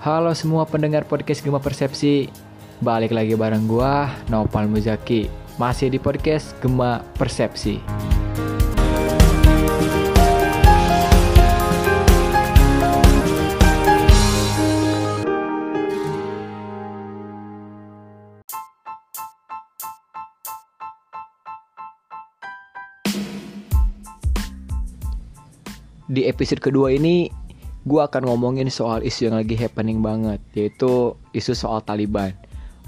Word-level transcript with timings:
Halo 0.00 0.32
semua 0.32 0.64
pendengar 0.64 1.04
podcast 1.04 1.44
Gema 1.44 1.60
Persepsi. 1.60 2.32
Balik 2.80 3.12
lagi 3.12 3.36
bareng 3.36 3.68
gua, 3.68 4.08
Nopal 4.32 4.64
Muzaki. 4.64 5.28
Masih 5.60 5.92
di 5.92 6.00
podcast 6.00 6.56
Gema 6.64 7.04
Persepsi. 7.20 7.76
Di 26.08 26.24
episode 26.24 26.64
kedua 26.64 26.88
ini 26.88 27.28
gue 27.80 28.00
akan 28.00 28.28
ngomongin 28.28 28.68
soal 28.68 29.00
isu 29.00 29.32
yang 29.32 29.36
lagi 29.40 29.56
happening 29.56 30.04
banget 30.04 30.40
yaitu 30.52 31.16
isu 31.32 31.56
soal 31.56 31.80
Taliban. 31.80 32.36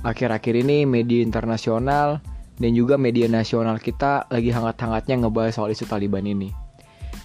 Akhir-akhir 0.04 0.52
ini 0.52 0.84
media 0.84 1.24
internasional 1.24 2.20
dan 2.60 2.70
juga 2.76 3.00
media 3.00 3.24
nasional 3.30 3.80
kita 3.80 4.28
lagi 4.28 4.52
hangat-hangatnya 4.52 5.24
ngebahas 5.24 5.56
soal 5.56 5.72
isu 5.72 5.88
Taliban 5.88 6.28
ini. 6.28 6.52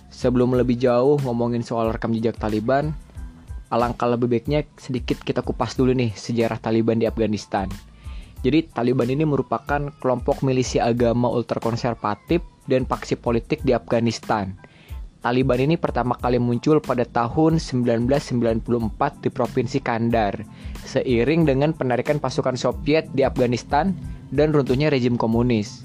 Sebelum 0.08 0.56
lebih 0.56 0.80
jauh 0.80 1.20
ngomongin 1.28 1.62
soal 1.62 1.92
rekam 1.92 2.16
jejak 2.16 2.40
Taliban, 2.40 2.96
alangkah 3.68 4.08
lebih 4.08 4.32
baiknya 4.32 4.64
sedikit 4.80 5.20
kita 5.20 5.44
kupas 5.44 5.76
dulu 5.76 5.92
nih 5.92 6.16
sejarah 6.16 6.64
Taliban 6.64 7.04
di 7.04 7.06
Afghanistan. 7.10 7.68
Jadi 8.46 8.72
Taliban 8.72 9.12
ini 9.12 9.28
merupakan 9.28 9.92
kelompok 10.00 10.46
milisi 10.46 10.80
agama 10.80 11.28
ultrakonservatif 11.28 12.40
dan 12.70 12.88
paksi 12.88 13.20
politik 13.20 13.60
di 13.68 13.76
Afghanistan 13.76 14.56
Taliban 15.28 15.60
ini 15.60 15.76
pertama 15.76 16.16
kali 16.16 16.40
muncul 16.40 16.80
pada 16.80 17.04
tahun 17.04 17.60
1994 17.60 18.64
di 19.20 19.28
Provinsi 19.28 19.84
Kandar, 19.84 20.40
seiring 20.88 21.44
dengan 21.44 21.76
penarikan 21.76 22.16
pasukan 22.16 22.56
Soviet 22.56 23.12
di 23.12 23.28
Afghanistan 23.28 23.92
dan 24.32 24.56
runtuhnya 24.56 24.88
rejim 24.88 25.20
komunis. 25.20 25.84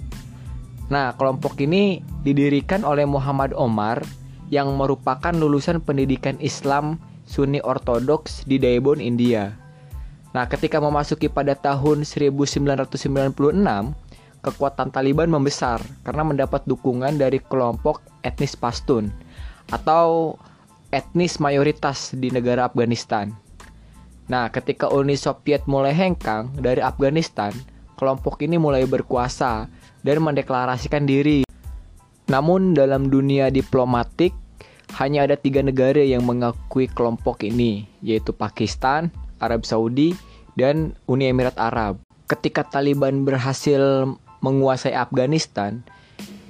Nah, 0.95 1.19
kelompok 1.19 1.59
ini 1.59 2.07
didirikan 2.23 2.87
oleh 2.87 3.03
Muhammad 3.03 3.51
Omar 3.59 4.07
yang 4.47 4.79
merupakan 4.79 5.35
lulusan 5.35 5.83
pendidikan 5.83 6.39
Islam 6.39 7.03
Sunni 7.27 7.59
Ortodoks 7.67 8.47
di 8.47 8.63
Daebon, 8.63 9.03
India. 9.03 9.59
Nah, 10.39 10.47
ketika 10.47 10.79
memasuki 10.79 11.27
pada 11.27 11.59
tahun 11.59 12.07
1996, 12.07 12.95
kekuatan 14.39 14.95
Taliban 14.95 15.35
membesar 15.35 15.83
karena 16.07 16.23
mendapat 16.23 16.63
dukungan 16.63 17.19
dari 17.19 17.43
kelompok 17.43 18.07
etnis 18.23 18.55
Pashtun 18.55 19.11
atau 19.73 20.37
etnis 20.93 21.41
mayoritas 21.41 22.13
di 22.13 22.29
negara 22.29 22.69
Afghanistan. 22.69 23.33
Nah, 24.29 24.53
ketika 24.53 24.93
Uni 24.93 25.17
Soviet 25.17 25.65
mulai 25.65 25.97
hengkang 25.97 26.53
dari 26.61 26.85
Afghanistan, 26.85 27.51
kelompok 27.97 28.45
ini 28.45 28.61
mulai 28.61 28.85
berkuasa 28.85 29.67
dan 30.05 30.17
mendeklarasikan 30.21 31.09
diri. 31.09 31.49
Namun 32.29 32.77
dalam 32.77 33.09
dunia 33.09 33.49
diplomatik, 33.49 34.37
hanya 35.01 35.25
ada 35.25 35.41
tiga 35.41 35.65
negara 35.65 36.05
yang 36.05 36.23
mengakui 36.23 36.87
kelompok 36.87 37.43
ini, 37.49 37.89
yaitu 38.05 38.31
Pakistan, 38.37 39.09
Arab 39.41 39.65
Saudi, 39.65 40.13
dan 40.55 40.93
Uni 41.09 41.33
Emirat 41.33 41.57
Arab. 41.57 42.05
Ketika 42.29 42.65
Taliban 42.65 43.25
berhasil 43.25 44.07
menguasai 44.45 44.93
Afghanistan 44.93 45.81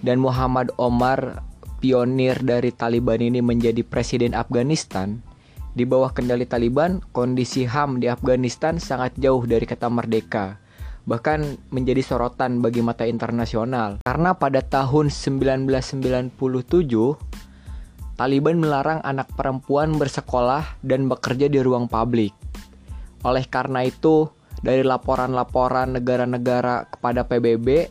dan 0.03 0.19
Muhammad 0.19 0.75
Omar 0.79 1.43
pionir 1.83 2.39
dari 2.47 2.71
Taliban 2.71 3.19
ini 3.19 3.43
menjadi 3.43 3.83
presiden 3.83 4.39
Afghanistan, 4.39 5.19
di 5.75 5.83
bawah 5.83 6.15
kendali 6.15 6.47
Taliban, 6.47 7.03
kondisi 7.11 7.67
HAM 7.67 7.99
di 7.99 8.07
Afghanistan 8.07 8.79
sangat 8.79 9.19
jauh 9.19 9.43
dari 9.43 9.67
kata 9.67 9.91
merdeka, 9.91 10.63
bahkan 11.11 11.59
menjadi 11.75 12.07
sorotan 12.07 12.63
bagi 12.63 12.87
mata 12.87 13.03
internasional. 13.03 13.99
Karena 14.07 14.31
pada 14.39 14.63
tahun 14.63 15.11
1997, 15.11 16.39
Taliban 18.15 18.63
melarang 18.63 19.03
anak 19.03 19.35
perempuan 19.35 19.99
bersekolah 19.99 20.79
dan 20.87 21.11
bekerja 21.11 21.51
di 21.51 21.59
ruang 21.59 21.91
publik. 21.91 22.31
Oleh 23.27 23.43
karena 23.51 23.83
itu, 23.83 24.31
dari 24.63 24.87
laporan-laporan 24.87 25.99
negara-negara 25.99 26.87
kepada 26.95 27.27
PBB 27.27 27.91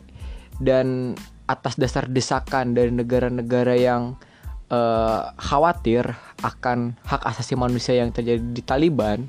dan 0.62 1.18
atas 1.52 1.76
dasar 1.76 2.08
desakan 2.08 2.72
dari 2.72 2.88
negara-negara 2.88 3.76
yang 3.76 4.16
uh, 4.72 5.30
khawatir 5.36 6.16
akan 6.40 6.96
hak 7.04 7.22
asasi 7.28 7.54
manusia 7.54 8.00
yang 8.00 8.08
terjadi 8.08 8.40
di 8.40 8.62
Taliban, 8.64 9.28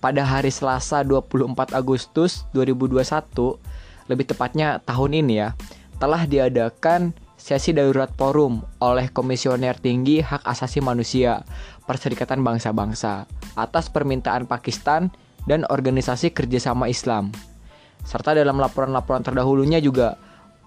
pada 0.00 0.24
hari 0.24 0.48
Selasa 0.48 1.04
24 1.04 1.76
Agustus 1.76 2.48
2021, 2.56 3.04
lebih 4.08 4.24
tepatnya 4.24 4.80
tahun 4.82 5.20
ini 5.20 5.34
ya, 5.44 5.52
telah 6.00 6.24
diadakan 6.24 7.12
sesi 7.36 7.76
darurat 7.76 8.08
forum 8.16 8.64
oleh 8.80 9.12
Komisioner 9.12 9.76
Tinggi 9.76 10.24
Hak 10.24 10.44
Asasi 10.44 10.80
Manusia 10.80 11.44
Perserikatan 11.84 12.40
Bangsa-Bangsa 12.40 13.28
atas 13.56 13.88
permintaan 13.92 14.48
Pakistan 14.48 15.12
dan 15.44 15.64
Organisasi 15.68 16.32
Kerjasama 16.32 16.88
Islam. 16.88 17.32
Serta 18.04 18.32
dalam 18.32 18.56
laporan-laporan 18.56 19.20
terdahulunya 19.20 19.80
juga 19.80 20.16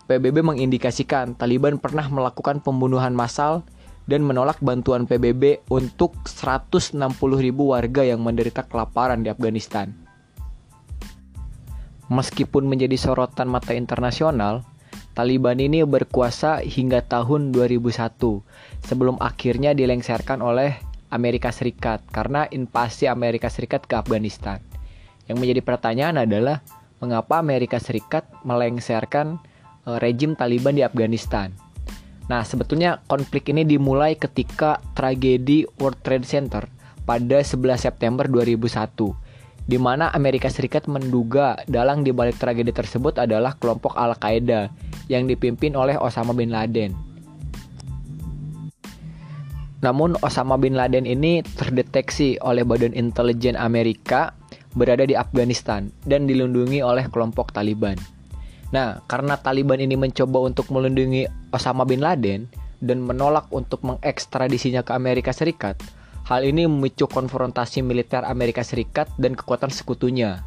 PBB 0.04 0.44
mengindikasikan 0.44 1.40
Taliban 1.40 1.80
pernah 1.80 2.04
melakukan 2.12 2.60
pembunuhan 2.60 3.16
massal 3.16 3.64
dan 4.04 4.28
menolak 4.28 4.60
bantuan 4.60 5.08
PBB 5.08 5.64
untuk 5.72 6.12
160 6.28 7.00
ribu 7.40 7.72
warga 7.72 8.04
yang 8.04 8.20
menderita 8.20 8.68
kelaparan 8.68 9.24
di 9.24 9.32
Afghanistan. 9.32 9.96
Meskipun 12.12 12.68
menjadi 12.68 13.00
sorotan 13.00 13.48
mata 13.48 13.72
internasional, 13.72 14.68
Taliban 15.16 15.64
ini 15.64 15.88
berkuasa 15.88 16.60
hingga 16.60 17.00
tahun 17.06 17.56
2001 17.56 18.44
sebelum 18.84 19.16
akhirnya 19.24 19.72
dilengserkan 19.72 20.44
oleh 20.44 20.76
Amerika 21.16 21.54
Serikat 21.56 22.04
karena 22.12 22.44
invasi 22.52 23.08
Amerika 23.08 23.48
Serikat 23.48 23.88
ke 23.88 23.96
Afghanistan. 23.96 24.60
Yang 25.32 25.38
menjadi 25.40 25.62
pertanyaan 25.64 26.28
adalah 26.28 26.60
mengapa 27.00 27.40
Amerika 27.40 27.80
Serikat 27.80 28.28
melengserkan 28.44 29.40
Eh, 29.40 29.53
rejim 29.86 30.36
Taliban 30.36 30.76
di 30.76 30.84
Afghanistan. 30.84 31.52
Nah, 32.32 32.48
sebetulnya 32.48 33.04
konflik 33.08 33.52
ini 33.52 33.68
dimulai 33.68 34.16
ketika 34.16 34.80
tragedi 34.96 35.68
World 35.80 36.00
Trade 36.02 36.28
Center 36.28 36.64
pada 37.04 37.44
11 37.44 37.84
September 37.84 38.26
2001 38.32 39.24
di 39.64 39.80
mana 39.80 40.12
Amerika 40.12 40.52
Serikat 40.52 40.92
menduga 40.92 41.56
dalang 41.72 42.04
di 42.04 42.12
balik 42.12 42.36
tragedi 42.36 42.76
tersebut 42.76 43.16
adalah 43.16 43.56
kelompok 43.56 43.96
Al-Qaeda 43.96 44.68
yang 45.08 45.28
dipimpin 45.28 45.76
oleh 45.76 45.96
Osama 45.96 46.36
bin 46.36 46.52
Laden. 46.52 46.92
Namun 49.84 50.16
Osama 50.24 50.56
bin 50.56 50.80
Laden 50.80 51.04
ini 51.04 51.44
terdeteksi 51.44 52.40
oleh 52.40 52.64
Badan 52.64 52.96
Intelijen 52.96 53.60
Amerika 53.60 54.32
berada 54.80 55.04
di 55.04 55.16
Afghanistan 55.16 55.92
dan 56.08 56.24
dilindungi 56.24 56.80
oleh 56.80 57.08
kelompok 57.12 57.52
Taliban. 57.52 58.00
Nah, 58.74 59.06
karena 59.06 59.38
Taliban 59.38 59.78
ini 59.78 59.94
mencoba 59.94 60.50
untuk 60.50 60.74
melindungi 60.74 61.30
Osama 61.54 61.86
bin 61.86 62.02
Laden 62.02 62.50
dan 62.82 63.06
menolak 63.06 63.46
untuk 63.54 63.86
mengekstradisinya 63.86 64.82
ke 64.82 64.98
Amerika 64.98 65.30
Serikat, 65.30 65.78
hal 66.26 66.42
ini 66.42 66.66
memicu 66.66 67.06
konfrontasi 67.06 67.86
militer 67.86 68.26
Amerika 68.26 68.66
Serikat 68.66 69.14
dan 69.22 69.38
kekuatan 69.38 69.70
sekutunya. 69.70 70.42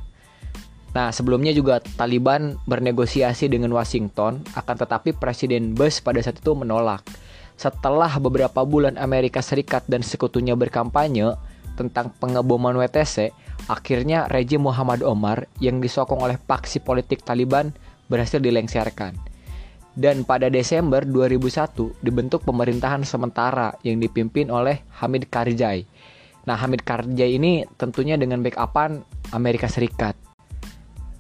Nah, 0.91 1.14
sebelumnya 1.14 1.54
juga 1.54 1.78
Taliban 1.94 2.59
bernegosiasi 2.66 3.47
dengan 3.47 3.70
Washington, 3.70 4.43
akan 4.58 4.75
tetapi 4.75 5.14
Presiden 5.14 5.78
Bush 5.78 6.03
pada 6.03 6.19
saat 6.19 6.43
itu 6.43 6.50
menolak. 6.56 7.06
Setelah 7.54 8.10
beberapa 8.19 8.66
bulan 8.66 8.99
Amerika 8.99 9.38
Serikat 9.38 9.87
dan 9.87 10.02
sekutunya 10.02 10.58
berkampanye 10.58 11.38
tentang 11.78 12.11
pengeboman 12.17 12.75
WTC, 12.75 13.31
akhirnya 13.70 14.26
rejim 14.32 14.64
Muhammad 14.67 15.05
Omar 15.06 15.46
yang 15.61 15.78
disokong 15.78 16.25
oleh 16.25 16.40
paksi 16.40 16.81
politik 16.81 17.23
Taliban 17.23 17.76
berhasil 18.06 18.38
dilengserkan. 18.43 19.14
Dan 19.97 20.29
pada 20.29 20.53
Desember 20.53 21.00
2001 21.08 22.05
dibentuk 22.05 22.44
pemerintahan 22.44 23.00
sementara 23.00 23.73
yang 23.81 23.97
dipimpin 23.97 24.53
oleh 24.53 24.85
Hamid 25.00 25.32
Karzai. 25.32 25.88
Nah, 26.44 26.53
Hamid 26.61 26.85
Karzai 26.85 27.41
ini 27.41 27.64
tentunya 27.81 28.20
dengan 28.20 28.44
backupan 28.44 29.00
Amerika 29.32 29.73
Serikat. 29.73 30.12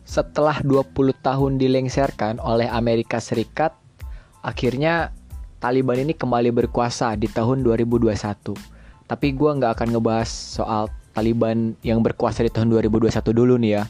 Setelah 0.04 0.60
20 0.60 0.92
tahun 1.24 1.56
dilengserkan 1.56 2.36
oleh 2.38 2.68
Amerika 2.68 3.16
Serikat, 3.16 3.72
akhirnya 4.44 5.10
Taliban 5.56 5.96
ini 5.96 6.12
kembali 6.12 6.52
berkuasa 6.52 7.16
di 7.16 7.32
tahun 7.32 7.64
2021. 7.64 8.12
Tapi 9.08 9.26
gue 9.32 9.50
nggak 9.56 9.72
akan 9.72 9.88
ngebahas 9.96 10.28
soal 10.28 10.92
Taliban 11.16 11.72
yang 11.80 12.04
berkuasa 12.04 12.44
di 12.44 12.52
tahun 12.52 12.76
2021 12.76 13.08
dulu 13.32 13.56
nih 13.56 13.80
ya 13.80 13.88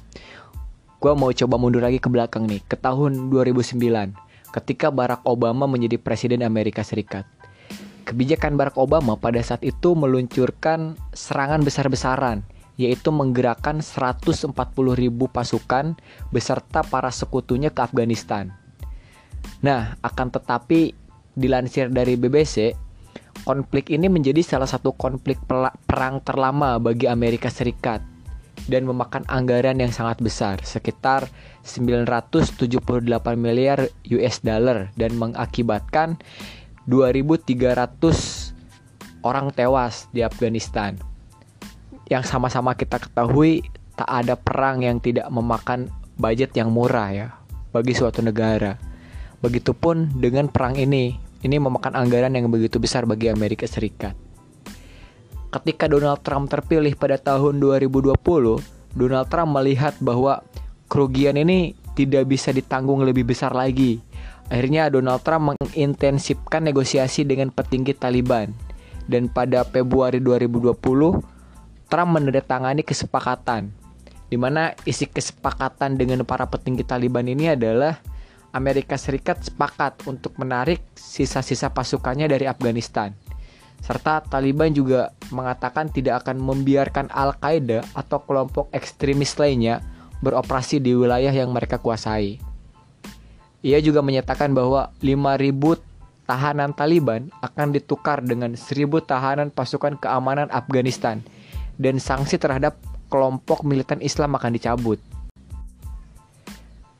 gue 0.97 1.13
mau 1.13 1.29
coba 1.29 1.55
mundur 1.61 1.85
lagi 1.85 2.01
ke 2.01 2.09
belakang 2.09 2.49
nih, 2.49 2.65
ke 2.65 2.77
tahun 2.81 3.29
2009, 3.29 3.77
ketika 4.49 4.89
Barack 4.89 5.29
Obama 5.29 5.69
menjadi 5.69 6.01
Presiden 6.01 6.41
Amerika 6.41 6.81
Serikat. 6.81 7.29
Kebijakan 8.09 8.57
Barack 8.57 8.81
Obama 8.81 9.19
pada 9.19 9.43
saat 9.45 9.61
itu 9.61 9.93
meluncurkan 9.93 10.97
serangan 11.13 11.61
besar-besaran 11.61 12.47
yaitu 12.77 13.09
menggerakkan 13.09 13.81
140 13.81 14.53
ribu 14.93 15.33
pasukan 15.33 15.97
beserta 16.29 16.85
para 16.85 17.09
sekutunya 17.09 17.73
ke 17.73 17.81
Afghanistan. 17.81 18.53
Nah, 19.65 19.97
akan 20.05 20.29
tetapi 20.29 20.93
dilansir 21.33 21.89
dari 21.89 22.21
BBC, 22.21 22.77
konflik 23.49 23.89
ini 23.89 24.13
menjadi 24.13 24.45
salah 24.45 24.69
satu 24.69 24.93
konflik 24.93 25.41
perang 25.89 26.21
terlama 26.21 26.77
bagi 26.77 27.09
Amerika 27.09 27.49
Serikat 27.49 28.16
dan 28.67 28.89
memakan 28.89 29.23
anggaran 29.29 29.79
yang 29.79 29.93
sangat 29.93 30.19
besar, 30.19 30.59
sekitar 30.65 31.29
978 31.63 32.67
miliar 33.39 33.87
US 34.11 34.43
dollar 34.43 34.91
dan 34.99 35.15
mengakibatkan 35.15 36.19
2300 36.89 38.57
orang 39.23 39.53
tewas 39.53 40.11
di 40.11 40.25
Afghanistan. 40.25 40.99
Yang 42.07 42.31
sama-sama 42.31 42.75
kita 42.79 43.03
ketahui 43.03 43.67
tak 43.99 44.07
ada 44.07 44.35
perang 44.39 44.83
yang 44.83 45.03
tidak 45.03 45.27
memakan 45.29 45.91
budget 46.17 46.55
yang 46.55 46.71
murah 46.71 47.11
ya 47.11 47.29
bagi 47.71 47.93
suatu 47.93 48.23
negara. 48.23 48.79
Begitupun 49.43 50.17
dengan 50.17 50.49
perang 50.49 50.79
ini, 50.79 51.19
ini 51.45 51.57
memakan 51.61 51.93
anggaran 51.93 52.33
yang 52.33 52.49
begitu 52.49 52.81
besar 52.81 53.05
bagi 53.05 53.29
Amerika 53.29 53.69
Serikat. 53.69 54.26
Ketika 55.51 55.87
Donald 55.87 56.21
Trump 56.27 56.51
terpilih 56.51 56.99
pada 56.99 57.17
tahun 57.17 57.63
2020, 57.63 58.15
Donald 58.97 59.29
Trump 59.31 59.51
melihat 59.55 59.95
bahwa 60.03 60.43
kerugian 60.91 61.39
ini 61.39 61.79
tidak 61.97 62.29
bisa 62.29 62.53
ditanggung 62.53 63.03
lebih 63.07 63.25
besar 63.25 63.55
lagi. 63.55 64.03
Akhirnya 64.53 64.93
Donald 64.93 65.23
Trump 65.27 65.55
mengintensifkan 65.57 66.63
negosiasi 66.67 67.27
dengan 67.27 67.51
petinggi 67.51 67.97
Taliban 67.97 68.55
dan 69.11 69.27
pada 69.31 69.63
Februari 69.67 70.23
2020 70.23 70.75
Trump 71.87 72.11
menandatangani 72.11 72.83
kesepakatan 72.83 73.71
di 74.27 74.37
mana 74.39 74.75
isi 74.83 75.07
kesepakatan 75.07 75.95
dengan 75.95 76.27
para 76.27 76.47
petinggi 76.51 76.83
Taliban 76.83 77.27
ini 77.31 77.55
adalah 77.55 77.99
Amerika 78.51 78.99
Serikat 78.99 79.47
sepakat 79.47 80.07
untuk 80.11 80.35
menarik 80.39 80.83
sisa-sisa 80.99 81.71
pasukannya 81.71 82.27
dari 82.27 82.49
Afghanistan. 82.51 83.15
Serta 83.85 84.25
Taliban 84.25 84.75
juga 84.75 85.15
mengatakan 85.31 85.93
tidak 85.93 86.25
akan 86.25 86.43
membiarkan 86.43 87.07
Al-Qaeda 87.13 87.87
atau 87.95 88.19
kelompok 88.25 88.73
ekstremis 88.75 89.39
lainnya 89.39 89.85
beroperasi 90.21 90.83
di 90.83 90.97
wilayah 90.97 91.31
yang 91.31 91.55
mereka 91.55 91.79
kuasai. 91.79 92.41
Ia 93.63 93.79
juga 93.83 94.03
menyatakan 94.03 94.55
bahwa 94.55 94.95
5.000 95.03 96.27
tahanan 96.27 96.75
Taliban 96.75 97.31
akan 97.41 97.75
ditukar 97.75 98.23
dengan 98.23 98.59
seribu 98.59 98.99
tahanan 98.99 99.55
pasukan 99.55 99.99
keamanan 100.03 100.51
Afghanistan 100.51 101.23
dan 101.79 102.03
sanksi 102.03 102.37
terhadap 102.37 102.77
kelompok 103.07 103.63
militan 103.63 104.03
Islam 104.03 104.35
akan 104.35 104.53
dicabut. 104.59 104.99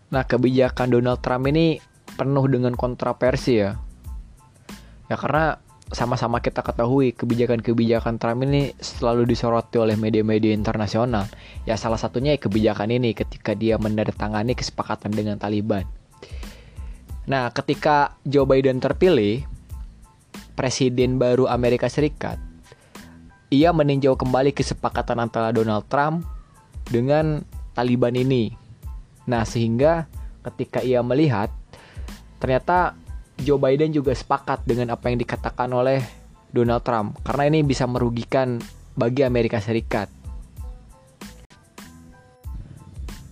Nah, 0.07 0.23
kebijakan 0.23 0.95
Donald 0.95 1.19
Trump 1.19 1.51
ini 1.51 1.83
penuh 2.15 2.47
dengan 2.47 2.79
kontroversi 2.79 3.59
ya. 3.59 3.75
Ya 5.11 5.17
karena 5.19 5.59
sama-sama 5.95 6.43
kita 6.43 6.67
ketahui 6.67 7.15
kebijakan-kebijakan 7.15 8.19
Trump 8.19 8.43
ini 8.43 8.75
selalu 8.83 9.23
disoroti 9.23 9.79
oleh 9.79 9.95
media-media 9.95 10.51
internasional. 10.51 11.31
Ya 11.63 11.79
salah 11.79 11.99
satunya 11.99 12.35
ya 12.35 12.41
kebijakan 12.43 12.91
ini 12.91 13.15
ketika 13.15 13.55
dia 13.55 13.79
menandatangani 13.79 14.59
kesepakatan 14.59 15.15
dengan 15.15 15.39
Taliban. 15.39 15.87
Nah, 17.27 17.51
ketika 17.55 18.19
Joe 18.27 18.47
Biden 18.47 18.83
terpilih, 18.83 19.47
presiden 20.59 21.19
baru 21.23 21.47
Amerika 21.47 21.87
Serikat, 21.87 22.39
ia 23.51 23.71
meninjau 23.71 24.19
kembali 24.19 24.51
kesepakatan 24.51 25.23
antara 25.23 25.55
Donald 25.55 25.87
Trump 25.87 26.27
dengan 26.91 27.47
Taliban 27.75 28.15
ini. 28.15 28.55
Nah, 29.27 29.43
sehingga 29.43 30.07
ketika 30.47 30.83
ia 30.83 31.03
melihat 31.03 31.51
ternyata 32.39 32.95
Joe 33.41 33.61
Biden 33.61 33.93
juga 33.93 34.17
sepakat 34.17 34.65
dengan 34.65 34.97
apa 34.97 35.13
yang 35.13 35.21
dikatakan 35.21 35.69
oleh 35.73 36.01
Donald 36.49 36.81
Trump 36.87 37.21
karena 37.21 37.53
ini 37.53 37.61
bisa 37.67 37.85
merugikan 37.85 38.57
bagi 38.97 39.27
Amerika 39.27 39.61
Serikat. 39.61 40.09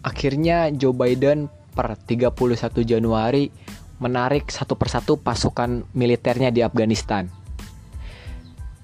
Akhirnya 0.04 0.68
Joe 0.68 0.92
Biden 0.92 1.48
per 1.72 1.96
31 1.96 2.36
Januari 2.84 3.48
menarik 3.98 4.52
satu 4.52 4.76
persatu 4.76 5.16
pasukan 5.16 5.88
militernya 5.96 6.52
di 6.52 6.60
Afghanistan. 6.60 7.24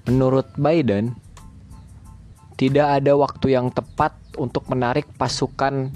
Menurut 0.09 0.49
Biden, 0.57 1.13
tidak 2.57 3.01
ada 3.01 3.13
waktu 3.13 3.53
yang 3.53 3.69
tepat 3.69 4.17
untuk 4.41 4.65
menarik 4.73 5.05
pasukan 5.13 5.93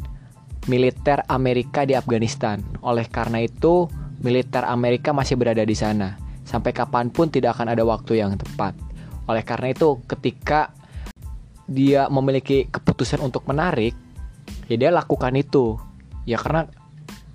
militer 0.69 1.25
Amerika 1.25 1.89
di 1.89 1.97
Afghanistan. 1.97 2.61
Oleh 2.85 3.09
karena 3.09 3.41
itu, 3.41 3.89
militer 4.25 4.65
Amerika 4.65 5.13
masih 5.13 5.37
berada 5.37 5.61
di 5.61 5.77
sana. 5.77 6.17
Sampai 6.41 6.73
kapan 6.73 7.13
pun 7.13 7.29
tidak 7.29 7.53
akan 7.53 7.77
ada 7.77 7.85
waktu 7.85 8.25
yang 8.25 8.33
tepat. 8.33 8.73
Oleh 9.29 9.45
karena 9.45 9.69
itu, 9.69 10.01
ketika 10.09 10.73
dia 11.69 12.09
memiliki 12.09 12.65
keputusan 12.65 13.21
untuk 13.21 13.45
menarik, 13.45 13.93
ya 14.65 14.75
dia 14.81 14.89
lakukan 14.89 15.37
itu. 15.37 15.77
Ya 16.25 16.41
karena 16.41 16.65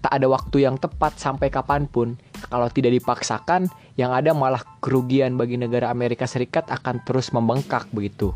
tak 0.02 0.18
ada 0.18 0.26
waktu 0.26 0.66
yang 0.66 0.82
tepat 0.82 1.14
sampai 1.18 1.50
kapan 1.54 1.86
pun. 1.86 2.18
Kalau 2.50 2.66
tidak 2.74 2.98
dipaksakan, 2.98 3.70
yang 3.94 4.10
ada 4.10 4.34
malah 4.34 4.62
kerugian 4.82 5.38
bagi 5.38 5.54
negara 5.54 5.92
Amerika 5.92 6.26
Serikat 6.26 6.66
akan 6.72 7.06
terus 7.06 7.30
membengkak 7.30 7.86
begitu. 7.94 8.34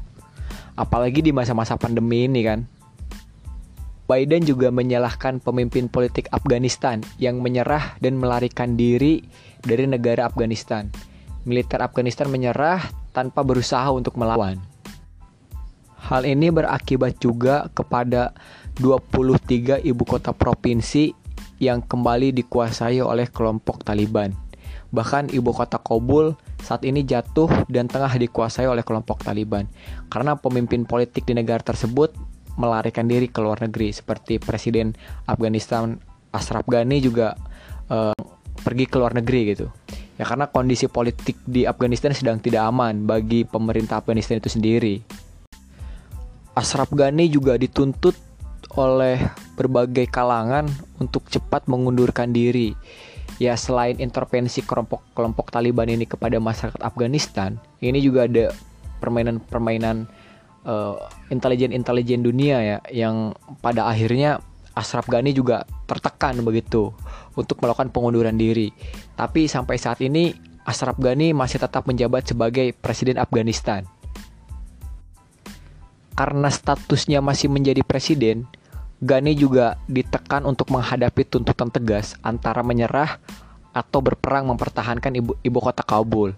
Apalagi 0.78 1.22
di 1.22 1.30
masa-masa 1.34 1.74
pandemi 1.74 2.26
ini 2.26 2.42
kan. 2.46 2.66
Biden 4.04 4.44
juga 4.44 4.68
menyalahkan 4.68 5.40
pemimpin 5.40 5.88
politik 5.88 6.28
Afghanistan 6.28 7.00
yang 7.16 7.40
menyerah 7.40 7.96
dan 8.04 8.20
melarikan 8.20 8.76
diri 8.76 9.24
dari 9.64 9.88
negara 9.88 10.28
Afghanistan. 10.28 10.92
Militer 11.48 11.80
Afghanistan 11.80 12.28
menyerah 12.28 12.84
tanpa 13.16 13.40
berusaha 13.40 13.88
untuk 13.88 14.20
melawan. 14.20 14.60
Hal 16.04 16.28
ini 16.28 16.52
berakibat 16.52 17.16
juga 17.16 17.72
kepada 17.72 18.36
23 18.76 19.80
ibu 19.80 20.04
kota 20.04 20.36
provinsi 20.36 21.16
yang 21.56 21.80
kembali 21.80 22.36
dikuasai 22.36 23.00
oleh 23.00 23.24
kelompok 23.32 23.88
Taliban. 23.88 24.36
Bahkan 24.92 25.32
ibu 25.32 25.48
kota 25.56 25.80
Kabul 25.80 26.36
saat 26.60 26.84
ini 26.84 27.08
jatuh 27.08 27.48
dan 27.72 27.88
tengah 27.88 28.12
dikuasai 28.12 28.68
oleh 28.68 28.84
kelompok 28.84 29.24
Taliban 29.24 29.64
karena 30.12 30.36
pemimpin 30.36 30.84
politik 30.84 31.24
di 31.24 31.32
negara 31.32 31.64
tersebut 31.64 32.12
melarikan 32.54 33.06
diri 33.10 33.26
ke 33.26 33.42
luar 33.42 33.62
negeri 33.62 33.90
seperti 33.90 34.38
Presiden 34.38 34.94
Afghanistan 35.26 35.98
Ashraf 36.34 36.66
Ghani 36.66 36.98
juga 37.02 37.38
uh, 37.90 38.14
pergi 38.62 38.84
ke 38.86 38.96
luar 38.98 39.14
negeri 39.14 39.40
gitu. 39.54 39.66
Ya 40.14 40.24
karena 40.26 40.46
kondisi 40.46 40.86
politik 40.86 41.38
di 41.42 41.66
Afghanistan 41.66 42.14
sedang 42.14 42.38
tidak 42.38 42.70
aman 42.70 43.02
bagi 43.02 43.42
pemerintah 43.42 43.98
Afghanistan 43.98 44.38
itu 44.38 44.50
sendiri. 44.50 45.02
Ashraf 46.54 46.90
Ghani 46.94 47.26
juga 47.26 47.58
dituntut 47.58 48.14
oleh 48.74 49.18
berbagai 49.58 50.06
kalangan 50.10 50.70
untuk 51.02 51.26
cepat 51.26 51.66
mengundurkan 51.66 52.30
diri. 52.30 52.74
Ya 53.42 53.58
selain 53.58 53.98
intervensi 53.98 54.62
kelompok-kelompok 54.62 55.50
Taliban 55.50 55.90
ini 55.90 56.06
kepada 56.06 56.38
masyarakat 56.38 56.78
Afghanistan, 56.78 57.58
ini 57.82 57.98
juga 57.98 58.30
ada 58.30 58.54
permainan-permainan 59.02 60.06
uh, 60.64 60.96
intelijen-intelijen 61.30 62.24
dunia 62.24 62.58
ya 62.60 62.78
yang 62.90 63.36
pada 63.60 63.86
akhirnya 63.88 64.40
Ashraf 64.74 65.06
Ghani 65.06 65.30
juga 65.30 65.62
tertekan 65.86 66.34
begitu 66.42 66.90
untuk 67.38 67.62
melakukan 67.62 67.94
pengunduran 67.94 68.34
diri. 68.34 68.74
Tapi 69.14 69.46
sampai 69.46 69.78
saat 69.78 70.02
ini 70.02 70.34
Ashraf 70.66 70.98
Ghani 70.98 71.30
masih 71.30 71.62
tetap 71.62 71.86
menjabat 71.86 72.26
sebagai 72.26 72.74
presiden 72.74 73.22
Afghanistan. 73.22 73.86
Karena 76.14 76.50
statusnya 76.50 77.22
masih 77.22 77.50
menjadi 77.50 77.82
presiden, 77.86 78.46
Gani 79.02 79.34
juga 79.34 79.76
ditekan 79.90 80.46
untuk 80.46 80.70
menghadapi 80.72 81.26
tuntutan 81.26 81.68
tegas 81.68 82.16
antara 82.22 82.62
menyerah 82.62 83.18
atau 83.74 83.98
berperang 83.98 84.46
mempertahankan 84.48 85.12
ibu, 85.18 85.34
ibu 85.42 85.58
kota 85.58 85.82
Kabul. 85.82 86.32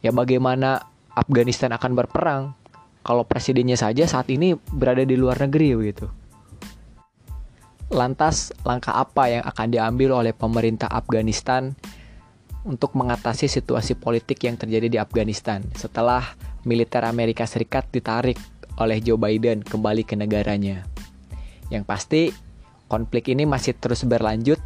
Ya 0.00 0.10
bagaimana 0.10 0.88
Afghanistan 1.12 1.70
akan 1.76 1.92
berperang 1.94 2.42
kalau 3.04 3.28
presidennya 3.28 3.76
saja 3.76 4.08
saat 4.08 4.32
ini 4.32 4.56
berada 4.72 5.04
di 5.04 5.14
luar 5.14 5.36
negeri 5.44 5.76
begitu. 5.76 6.08
Lantas 7.92 8.50
langkah 8.64 8.96
apa 8.96 9.28
yang 9.28 9.44
akan 9.44 9.68
diambil 9.68 10.16
oleh 10.16 10.32
pemerintah 10.32 10.88
Afghanistan 10.88 11.76
untuk 12.64 12.96
mengatasi 12.96 13.44
situasi 13.44 13.92
politik 13.94 14.40
yang 14.48 14.56
terjadi 14.56 14.88
di 14.88 14.96
Afghanistan 14.98 15.60
setelah 15.76 16.24
militer 16.64 17.04
Amerika 17.04 17.44
Serikat 17.44 17.92
ditarik 17.92 18.40
oleh 18.80 18.98
Joe 19.04 19.20
Biden 19.20 19.60
kembali 19.60 20.08
ke 20.08 20.16
negaranya? 20.16 20.88
Yang 21.68 21.84
pasti 21.84 22.22
konflik 22.88 23.28
ini 23.28 23.44
masih 23.44 23.76
terus 23.76 24.02
berlanjut. 24.08 24.58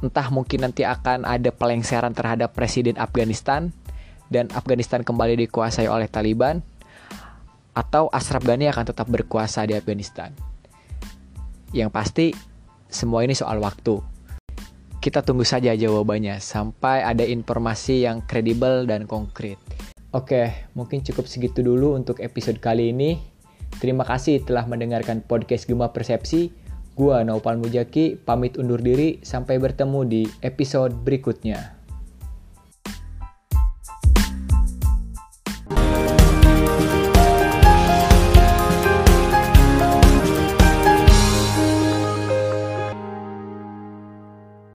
Entah 0.00 0.32
mungkin 0.32 0.64
nanti 0.64 0.88
akan 0.88 1.28
ada 1.28 1.52
pelengseran 1.52 2.16
terhadap 2.16 2.56
presiden 2.56 2.96
Afghanistan 2.96 3.68
dan 4.32 4.48
Afghanistan 4.56 5.04
kembali 5.04 5.44
dikuasai 5.44 5.86
oleh 5.86 6.08
Taliban 6.08 6.64
atau 7.74 8.06
Ashraf 8.14 8.46
Ghani 8.46 8.70
akan 8.70 8.94
tetap 8.94 9.10
berkuasa 9.10 9.66
di 9.66 9.74
Afghanistan. 9.74 10.30
Yang 11.74 11.90
pasti 11.90 12.26
semua 12.86 13.26
ini 13.26 13.34
soal 13.34 13.58
waktu. 13.58 13.98
Kita 15.02 15.20
tunggu 15.20 15.44
saja 15.44 15.74
jawabannya 15.76 16.40
sampai 16.40 17.04
ada 17.04 17.26
informasi 17.26 18.06
yang 18.06 18.24
kredibel 18.24 18.88
dan 18.88 19.04
konkret. 19.04 19.60
Oke, 20.14 20.70
mungkin 20.78 21.02
cukup 21.02 21.26
segitu 21.26 21.60
dulu 21.60 21.98
untuk 21.98 22.22
episode 22.22 22.62
kali 22.62 22.94
ini. 22.94 23.18
Terima 23.82 24.06
kasih 24.06 24.46
telah 24.46 24.64
mendengarkan 24.70 25.20
podcast 25.26 25.66
Gema 25.66 25.90
Persepsi. 25.90 26.54
Gua 26.94 27.26
Naupal 27.26 27.58
Mujaki 27.58 28.14
pamit 28.14 28.54
undur 28.54 28.78
diri 28.78 29.18
sampai 29.26 29.58
bertemu 29.58 30.00
di 30.06 30.22
episode 30.46 30.94
berikutnya. 30.94 31.73